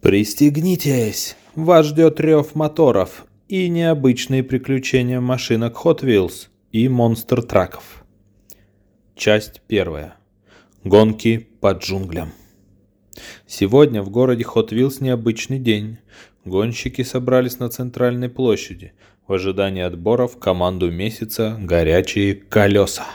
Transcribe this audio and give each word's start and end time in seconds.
Пристегнитесь! 0.00 1.36
Вас 1.54 1.86
ждет 1.86 2.20
рев 2.20 2.54
моторов 2.54 3.26
и 3.48 3.68
необычные 3.68 4.42
приключения 4.42 5.20
машинок 5.20 5.80
Hot 5.84 6.00
Wheels 6.02 6.48
и 6.70 6.88
монстр 6.88 7.42
траков. 7.42 8.04
Часть 9.14 9.62
первая. 9.66 10.14
Гонки 10.84 11.48
по 11.60 11.72
джунглям. 11.72 12.32
Сегодня 13.46 14.02
в 14.02 14.10
городе 14.10 14.44
Hot 14.44 14.68
Wheels 14.68 14.98
необычный 15.00 15.58
день. 15.58 15.98
Гонщики 16.44 17.02
собрались 17.02 17.58
на 17.58 17.68
центральной 17.68 18.28
площади 18.28 18.92
в 19.26 19.32
ожидании 19.32 19.82
отбора 19.82 20.28
в 20.28 20.38
команду 20.38 20.90
месяца 20.90 21.56
«Горячие 21.60 22.34
колеса». 22.34 23.06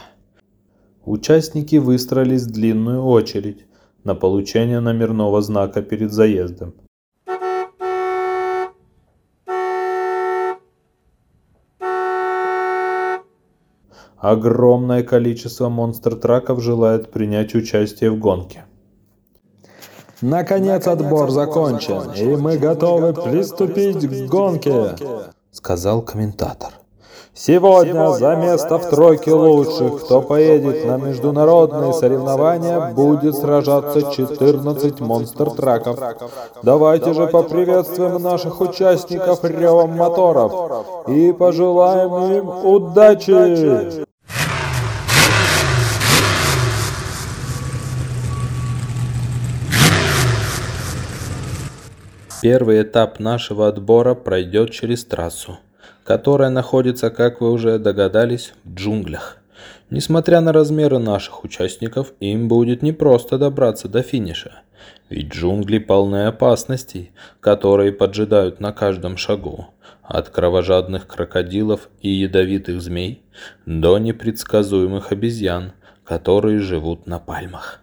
Участники 1.06 1.78
выстроились 1.78 2.44
в 2.44 2.52
длинную 2.52 3.02
очередь 3.04 3.66
на 4.04 4.16
получение 4.16 4.80
номерного 4.80 5.42
знака 5.42 5.82
перед 5.82 6.12
заездом. 6.12 6.74
Огромное 14.18 15.04
количество 15.04 15.68
монстр-траков 15.70 16.62
желает 16.62 17.12
принять 17.12 17.56
участие 17.56 18.12
в 18.12 18.20
гонке. 18.20 18.66
Наконец 20.22 20.86
отбор 20.86 21.32
закончен, 21.32 22.12
и 22.12 22.36
мы 22.36 22.60
готовы 22.60 23.16
приступить 23.16 24.08
к 24.08 24.30
гонке, 24.30 24.96
сказал 25.52 26.04
комментатор. 26.04 26.81
Сегодня 27.34 28.12
за 28.12 28.36
место 28.36 28.78
в 28.78 28.90
тройке 28.90 29.32
лучших, 29.32 30.04
кто 30.04 30.22
поедет 30.22 30.86
на 30.86 30.98
международные 30.98 31.94
соревнования, 31.94 32.92
будет 32.94 33.36
сражаться 33.36 34.12
14 34.12 35.00
монстр-траков. 35.00 35.98
Давайте 36.62 37.14
же 37.14 37.28
поприветствуем 37.28 38.22
наших 38.22 38.60
участников 38.60 39.46
ревом 39.46 39.92
моторов. 39.92 41.08
и 41.08 41.32
пожелаем 41.32 42.34
им 42.34 42.50
удачи! 42.66 44.06
Первый 52.42 52.82
этап 52.82 53.20
нашего 53.20 53.68
отбора 53.68 54.16
пройдет 54.16 54.72
через 54.72 55.06
трассу 55.06 55.60
которая 56.04 56.50
находится, 56.50 57.10
как 57.10 57.42
вы 57.42 57.52
уже 57.52 57.80
догадались, 57.80 58.54
в 58.64 58.74
джунглях. 58.74 59.38
Несмотря 59.90 60.42
на 60.42 60.54
размеры 60.54 61.00
наших 61.00 61.44
участников, 61.44 62.14
им 62.20 62.48
будет 62.48 62.82
непросто 62.82 63.38
добраться 63.38 63.88
до 63.90 64.02
финиша. 64.02 64.62
Ведь 65.10 65.34
джунгли 65.34 65.80
полны 65.80 66.28
опасностей, 66.28 67.12
которые 67.42 67.92
поджидают 67.92 68.60
на 68.60 68.72
каждом 68.72 69.18
шагу. 69.18 69.68
От 70.02 70.30
кровожадных 70.30 71.08
крокодилов 71.08 71.90
и 72.02 72.10
ядовитых 72.10 72.82
змей 72.82 73.24
до 73.66 73.98
непредсказуемых 73.98 75.12
обезьян, 75.12 75.74
которые 76.06 76.60
живут 76.60 77.08
на 77.08 77.20
пальмах. 77.20 77.82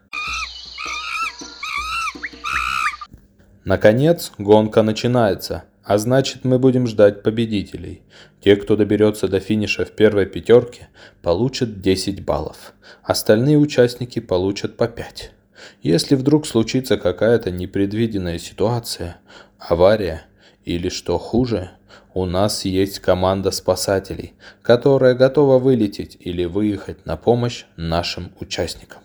Наконец, 3.65 4.33
гонка 4.39 4.83
начинается. 4.83 5.65
А 5.89 5.97
значит, 5.97 6.45
мы 6.45 6.59
будем 6.59 6.87
ждать 6.87 7.23
победителей. 7.23 8.03
Те, 8.43 8.57
кто 8.57 8.77
доберется 8.77 9.27
до 9.27 9.41
финиша 9.41 9.87
в 9.87 9.93
первой 9.93 10.27
пятерке, 10.27 10.89
получат 11.23 11.81
10 11.81 12.27
баллов. 12.27 12.75
Остальные 13.03 13.57
участники 13.57 14.19
получат 14.21 14.77
по 14.77 14.87
5. 14.87 15.33
Если 15.83 16.15
вдруг 16.15 16.47
случится 16.47 16.99
какая-то 16.99 17.51
непредвиденная 17.51 18.39
ситуация, 18.39 19.17
авария 19.59 20.27
или 20.67 20.91
что 20.91 21.17
хуже, 21.17 21.71
у 22.13 22.27
нас 22.27 22.67
есть 22.67 22.99
команда 22.99 23.51
спасателей, 23.51 24.35
которая 24.61 25.15
готова 25.15 25.59
вылететь 25.59 26.19
или 26.21 26.45
выехать 26.45 27.07
на 27.07 27.17
помощь 27.17 27.65
нашим 27.79 28.33
участникам. 28.41 29.01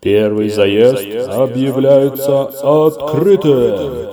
Первый 0.00 0.50
заезд 0.50 1.28
объявляется 1.28 2.44
открытым. 2.86 4.06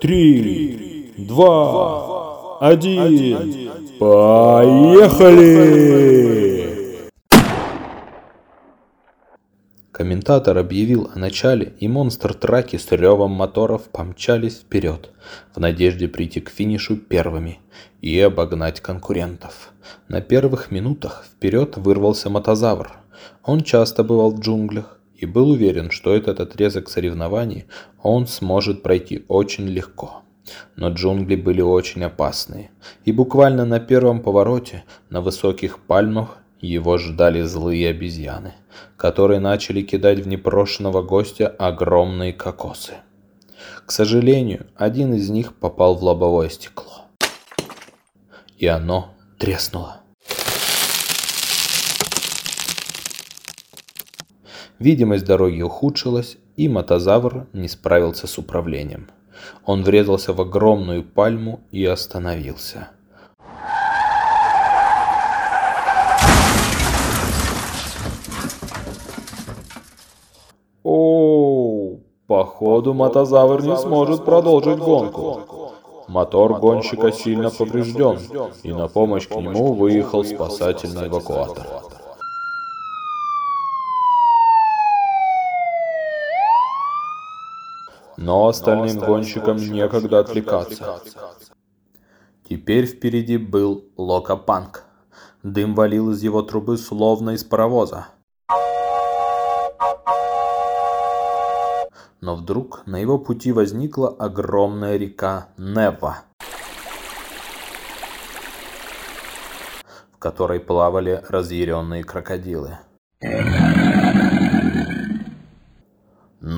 Три, 0.00 1.12
два, 1.18 2.58
один, 2.60 3.70
поехали! 3.98 5.66
Комментатор 9.96 10.58
объявил 10.58 11.10
о 11.14 11.18
начале, 11.18 11.72
и 11.80 11.88
монстр-траки 11.88 12.76
с 12.76 12.92
ревом 12.92 13.30
моторов 13.30 13.84
помчались 13.84 14.58
вперед, 14.58 15.10
в 15.54 15.58
надежде 15.58 16.06
прийти 16.06 16.42
к 16.42 16.50
финишу 16.50 16.98
первыми 16.98 17.60
и 18.02 18.20
обогнать 18.20 18.80
конкурентов. 18.80 19.72
На 20.08 20.20
первых 20.20 20.70
минутах 20.70 21.24
вперед 21.24 21.78
вырвался 21.78 22.28
мотозавр. 22.28 22.92
Он 23.42 23.62
часто 23.62 24.04
бывал 24.04 24.32
в 24.32 24.40
джунглях, 24.40 24.98
и 25.16 25.26
был 25.26 25.50
уверен, 25.50 25.90
что 25.90 26.14
этот 26.14 26.40
отрезок 26.40 26.88
соревнований 26.88 27.66
он 28.02 28.26
сможет 28.26 28.82
пройти 28.82 29.24
очень 29.28 29.66
легко. 29.66 30.22
Но 30.76 30.90
джунгли 30.90 31.34
были 31.34 31.60
очень 31.60 32.04
опасные, 32.04 32.70
и 33.04 33.12
буквально 33.12 33.64
на 33.64 33.80
первом 33.80 34.20
повороте 34.22 34.84
на 35.10 35.20
высоких 35.20 35.80
пальмах 35.80 36.38
его 36.60 36.98
ждали 36.98 37.42
злые 37.42 37.90
обезьяны, 37.90 38.54
которые 38.96 39.40
начали 39.40 39.82
кидать 39.82 40.20
в 40.20 40.28
непрошенного 40.28 41.02
гостя 41.02 41.48
огромные 41.48 42.32
кокосы. 42.32 42.94
К 43.84 43.90
сожалению, 43.90 44.66
один 44.76 45.14
из 45.14 45.30
них 45.30 45.54
попал 45.54 45.96
в 45.96 46.04
лобовое 46.04 46.48
стекло, 46.48 47.06
и 48.56 48.66
оно 48.66 49.14
треснуло. 49.38 50.05
Видимость 54.78 55.24
дороги 55.24 55.62
ухудшилась, 55.62 56.36
и 56.56 56.68
мотозавр 56.68 57.46
не 57.54 57.68
справился 57.68 58.26
с 58.26 58.36
управлением. 58.36 59.08
Он 59.64 59.82
врезался 59.82 60.32
в 60.32 60.40
огромную 60.40 61.02
пальму 61.02 61.60
и 61.70 61.84
остановился. 61.84 62.88
О, 70.82 71.96
походу 72.26 72.94
мотозавр 72.94 73.62
не 73.62 73.76
сможет 73.76 74.24
продолжить 74.24 74.78
гонку. 74.78 75.40
Мотор 76.06 76.60
гонщика 76.60 77.12
сильно 77.12 77.50
поврежден, 77.50 78.18
и 78.62 78.72
на 78.72 78.88
помощь 78.88 79.26
к 79.26 79.34
нему 79.34 79.72
выехал 79.72 80.22
спасательный 80.22 81.08
эвакуатор. 81.08 81.66
Но 88.26 88.48
остальным 88.48 88.98
гонщикам 88.98 89.56
некогда 89.56 90.18
отвлекаться. 90.18 91.00
Теперь 92.48 92.86
впереди 92.86 93.36
был 93.36 93.84
Локопанк. 93.96 94.82
Дым 95.44 95.76
валил 95.76 96.10
из 96.10 96.24
его 96.24 96.42
трубы 96.42 96.76
словно 96.76 97.30
из 97.30 97.44
паровоза. 97.44 98.08
Но 102.20 102.34
вдруг 102.34 102.84
на 102.86 102.96
его 102.96 103.16
пути 103.16 103.52
возникла 103.52 104.08
огромная 104.08 104.96
река 104.96 105.50
Нева, 105.56 106.24
в 110.10 110.18
которой 110.18 110.58
плавали 110.58 111.22
разъяренные 111.28 112.02
крокодилы. 112.02 112.78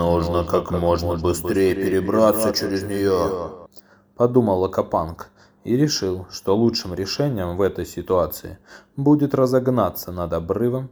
Нужно 0.09 0.43
как 0.43 0.71
можно 0.71 1.17
быстрее 1.17 1.75
перебраться 1.75 2.55
через 2.55 2.83
нее. 2.83 3.69
Подумал 4.17 4.61
Лакопанг 4.61 5.29
и 5.65 5.77
решил, 5.77 6.27
что 6.31 6.57
лучшим 6.57 6.95
решением 6.95 7.59
в 7.59 7.61
этой 7.61 7.85
ситуации 7.85 8.59
будет 8.97 9.35
разогнаться 9.35 10.11
над 10.11 10.33
обрывом 10.33 10.89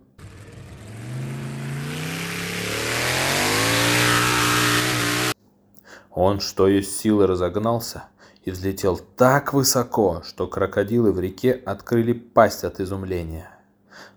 Он, 6.10 6.40
что 6.40 6.68
есть 6.68 6.98
силы, 6.98 7.26
разогнался 7.26 8.04
и 8.44 8.50
взлетел 8.50 9.00
так 9.16 9.54
высоко, 9.54 10.22
что 10.26 10.46
крокодилы 10.46 11.12
в 11.12 11.20
реке 11.20 11.52
открыли 11.52 12.12
пасть 12.12 12.64
от 12.64 12.80
изумления. 12.80 13.48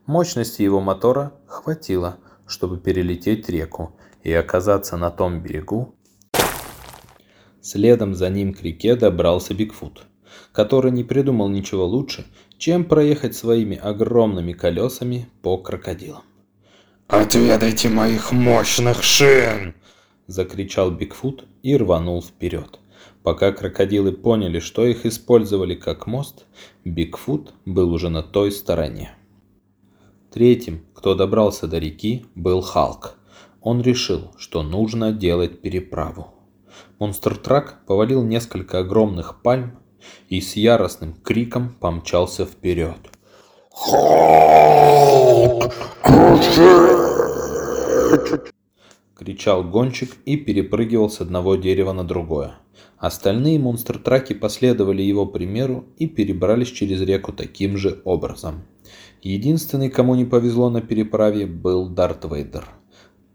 Мощности 0.06 0.62
его 0.62 0.82
мотора 0.82 1.32
хватило, 1.46 2.18
чтобы 2.46 2.78
перелететь 2.78 3.48
реку 3.48 3.94
и 4.24 4.32
оказаться 4.34 4.98
на 4.98 5.12
том 5.12 5.42
берегу. 5.42 5.96
Следом 7.62 8.16
за 8.16 8.30
ним 8.30 8.54
к 8.54 8.62
реке 8.62 8.96
добрался 8.96 9.54
Бигфут, 9.54 10.06
который 10.52 10.92
не 10.92 11.04
придумал 11.04 11.50
ничего 11.50 11.86
лучше, 11.86 12.26
чем 12.58 12.86
проехать 12.86 13.36
своими 13.36 13.78
огромными 13.78 14.54
колесами 14.54 15.30
по 15.42 15.58
крокодилам. 15.58 16.24
«Отведайте 17.08 17.90
моих 17.90 18.32
мощных 18.32 19.04
шин!»– 19.04 19.76
закричал 20.28 20.92
Бигфут 20.92 21.46
и 21.64 21.76
рванул 21.76 22.22
вперед. 22.22 22.80
Пока 23.24 23.52
крокодилы 23.52 24.12
поняли, 24.12 24.60
что 24.60 24.86
их 24.86 25.06
использовали 25.06 25.76
как 25.76 26.08
мост, 26.08 26.46
Бигфут 26.86 27.54
был 27.66 27.92
уже 27.92 28.10
на 28.10 28.24
той 28.24 28.52
стороне. 28.52 29.16
Третьим, 30.32 30.86
кто 30.94 31.16
добрался 31.16 31.68
до 31.68 31.80
реки, 31.80 32.26
был 32.36 32.62
Халк. 32.62 33.19
Он 33.62 33.82
решил, 33.82 34.32
что 34.38 34.64
нужно 34.64 35.12
делать 35.12 35.62
переправу. 35.62 36.34
Монстр-трак 37.00 37.86
повалил 37.86 38.24
несколько 38.24 38.80
огромных 38.80 39.42
пальм 39.42 39.80
и 40.30 40.40
с 40.40 40.56
яростным 40.56 41.14
криком 41.14 41.76
помчался 41.80 42.46
вперед. 42.46 42.98
«Халк! 43.72 45.74
кричал 49.20 49.64
гонщик 49.64 50.16
и 50.26 50.38
перепрыгивал 50.38 51.10
с 51.10 51.22
одного 51.22 51.56
дерева 51.56 51.92
на 51.92 52.04
другое. 52.04 52.54
Остальные 52.98 53.60
монстр-траки 53.60 54.34
последовали 54.34 55.02
его 55.02 55.26
примеру 55.26 55.86
и 55.98 56.08
перебрались 56.08 56.72
через 56.72 57.02
реку 57.02 57.34
таким 57.34 57.78
же 57.78 58.02
образом. 58.06 58.64
Единственный, 59.22 59.90
кому 59.90 60.16
не 60.16 60.26
повезло 60.26 60.70
на 60.70 60.82
переправе, 60.82 61.46
был 61.46 61.90
Дарт 61.90 62.26
Вейдер. 62.26 62.66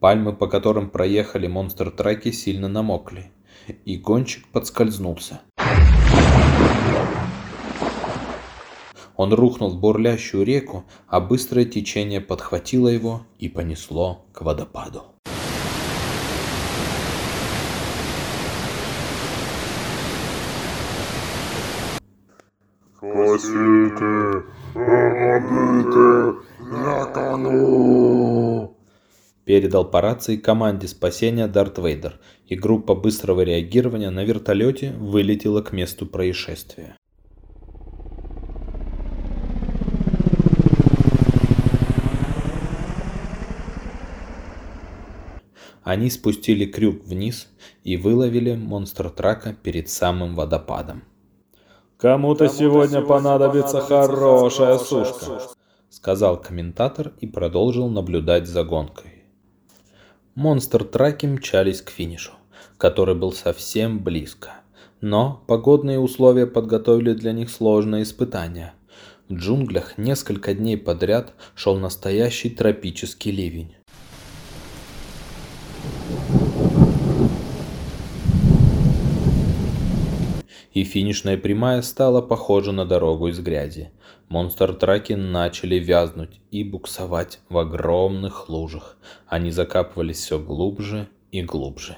Пальмы, 0.05 0.35
по 0.35 0.49
которым 0.49 0.91
проехали 0.91 1.47
монстр-траки, 1.47 2.31
сильно 2.31 2.69
намокли, 2.69 3.33
и 3.87 3.97
гонщик 3.97 4.47
подскользнулся. 4.49 5.41
Он 9.17 9.33
рухнул 9.33 9.71
в 9.71 9.81
бурлящую 9.81 10.45
реку, 10.45 10.85
а 11.09 11.21
быстрое 11.21 11.65
течение 11.65 12.21
подхватило 12.21 12.89
его 12.89 13.23
и 13.39 13.49
понесло 13.49 14.27
к 14.35 14.43
водопаду. 14.43 15.05
Спасите! 22.99 24.45
Помогите! 24.75 26.41
Я 26.61 27.07
тону! 27.07 28.74
Передал 29.45 29.85
по 29.85 30.01
рации 30.01 30.37
команде 30.37 30.89
спасения 30.89 31.47
Дарт 31.47 31.79
Вейдер, 31.79 32.19
и 32.47 32.57
группа 32.57 32.95
быстрого 32.95 33.43
реагирования 33.43 34.09
на 34.11 34.25
вертолете 34.25 34.93
вылетела 34.93 35.61
к 35.61 35.73
месту 35.73 36.07
происшествия. 36.07 36.97
Они 45.83 46.09
спустили 46.09 46.65
крюк 46.65 47.05
вниз 47.05 47.49
и 47.83 47.99
выловили 47.99 48.57
монстр 48.57 49.11
трака 49.11 49.53
перед 49.53 49.91
самым 49.91 50.35
водопадом. 50.35 51.05
Кому-то 51.99 52.49
сегодня 52.49 53.03
понадобится 53.03 53.83
хорошая 53.83 54.79
сушка, 54.79 55.43
сказал 55.91 56.41
комментатор 56.41 57.13
и 57.21 57.27
продолжил 57.27 57.91
наблюдать 57.91 58.47
за 58.47 58.65
гонкой. 58.65 59.14
Монстр-траки 60.35 61.27
мчались 61.27 61.81
к 61.81 61.91
финишу, 61.91 62.33
который 62.77 63.15
был 63.15 63.33
совсем 63.33 64.03
близко. 64.03 64.51
Но 65.01 65.45
погодные 65.47 66.01
условия 66.01 66.49
подготовили 66.49 67.13
для 67.13 67.31
них 67.31 67.51
сложное 67.51 68.03
испытание. 68.03 68.73
В 69.29 69.35
джунглях 69.35 69.97
несколько 69.97 70.53
дней 70.53 70.77
подряд 70.77 71.35
шел 71.55 71.79
настоящий 71.79 72.51
тропический 72.51 73.31
ливень. 73.31 73.77
И 80.75 80.83
финишная 80.83 81.39
прямая 81.39 81.83
стала 81.83 82.21
похожа 82.21 82.73
на 82.73 82.85
дорогу 82.85 83.29
из 83.29 83.39
грязи. 83.39 83.91
Монстр-траки 84.29 85.13
начали 85.13 85.77
вязнуть 85.77 86.41
и 86.51 86.65
буксовать 86.65 87.39
в 87.49 87.57
огромных 87.59 88.49
лужах. 88.49 88.97
Они 89.29 89.53
закапывались 89.53 90.19
все 90.19 90.39
глубже 90.39 91.09
и 91.31 91.43
глубже. 91.43 91.97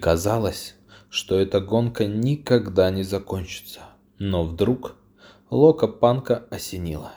Казалось, 0.00 0.76
что 1.10 1.38
эта 1.38 1.60
гонка 1.60 2.06
никогда 2.06 2.90
не 2.90 3.02
закончится. 3.02 3.80
Но 4.18 4.44
вдруг 4.44 4.96
Лока 5.50 5.86
Панка 5.88 6.46
осенила. 6.50 7.12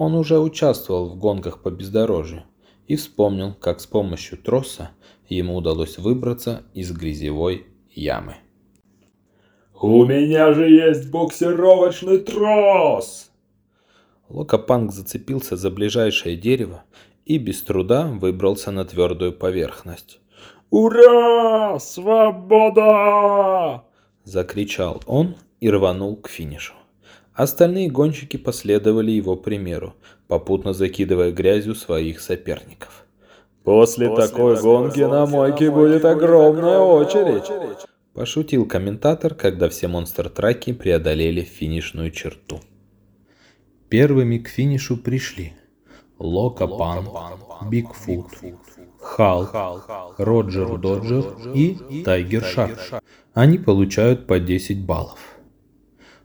Он 0.00 0.14
уже 0.14 0.38
участвовал 0.38 1.10
в 1.10 1.18
гонках 1.18 1.60
по 1.60 1.70
бездорожью 1.70 2.44
и 2.88 2.96
вспомнил, 2.96 3.52
как 3.52 3.80
с 3.80 3.86
помощью 3.86 4.38
троса 4.38 4.92
ему 5.28 5.54
удалось 5.54 5.98
выбраться 5.98 6.62
из 6.72 6.90
грязевой 6.90 7.66
ямы. 7.90 8.36
«У 9.78 10.06
меня 10.06 10.54
же 10.54 10.70
есть 10.70 11.10
буксировочный 11.10 12.16
трос!» 12.16 13.30
Локопанк 14.30 14.90
зацепился 14.90 15.58
за 15.58 15.70
ближайшее 15.70 16.34
дерево 16.34 16.84
и 17.26 17.36
без 17.36 17.62
труда 17.62 18.06
выбрался 18.06 18.70
на 18.70 18.86
твердую 18.86 19.34
поверхность. 19.34 20.18
«Ура! 20.70 21.78
Свобода!»– 21.78 23.04
закричал 24.24 25.02
он 25.04 25.36
и 25.60 25.68
рванул 25.68 26.16
к 26.16 26.30
финишу. 26.30 26.72
Остальные 27.40 27.88
гонщики 27.88 28.36
последовали 28.36 29.12
его 29.12 29.34
примеру, 29.34 29.94
попутно 30.28 30.74
закидывая 30.74 31.32
грязью 31.32 31.74
своих 31.74 32.20
соперников. 32.20 33.06
«После, 33.64 34.10
После 34.10 34.28
такой, 34.28 34.60
гонки 34.60 35.00
на 35.00 35.24
мойке 35.24 35.70
будет 35.70 36.04
огромная 36.04 36.80
очередь!» 36.80 37.50
Пошутил 38.12 38.66
комментатор, 38.66 39.34
когда 39.34 39.70
все 39.70 39.88
монстр-траки 39.88 40.74
преодолели 40.74 41.40
финишную 41.40 42.10
черту. 42.10 42.60
Первыми 43.88 44.36
к 44.36 44.48
финишу 44.48 44.98
пришли 44.98 45.54
Лока 46.18 46.66
Пан, 46.66 47.08
Бигфут, 47.70 48.26
Халк, 49.00 49.56
Роджер 50.18 50.76
Доджер 50.76 51.24
и 51.54 52.02
Тайгер 52.04 52.44
Шарк. 52.44 53.02
Они 53.32 53.56
получают 53.56 54.26
по 54.26 54.38
10 54.38 54.84
баллов. 54.84 55.39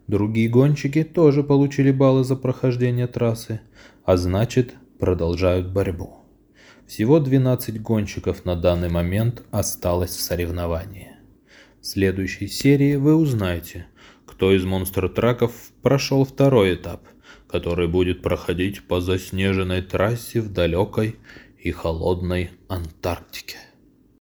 Другие 0.08 0.50
гонщики 0.50 1.04
тоже 1.04 1.44
получили 1.44 1.92
баллы 1.92 2.24
за 2.24 2.36
прохождение 2.36 3.08
трассы, 3.08 3.62
а 4.04 4.18
значит 4.18 4.76
продолжают 5.00 5.72
борьбу. 5.72 6.26
Всего 6.86 7.20
12 7.20 7.82
гонщиков 7.82 8.46
на 8.46 8.56
данный 8.56 8.90
момент 8.90 9.44
осталось 9.50 10.16
в 10.16 10.22
соревновании. 10.22 11.14
В 11.82 11.86
следующей 11.86 12.48
серии 12.48 12.96
вы 12.96 13.16
узнаете, 13.16 13.88
кто 14.26 14.52
из 14.52 14.64
монстр-траков 14.64 15.52
прошел 15.82 16.24
второй 16.24 16.76
этап, 16.76 17.02
который 17.48 17.88
будет 17.88 18.22
проходить 18.22 18.84
по 18.84 19.02
заснеженной 19.02 19.82
трассе 19.82 20.42
в 20.42 20.54
далекой 20.54 21.16
и 21.58 21.72
холодной 21.72 22.52
Антарктике. 22.68 23.58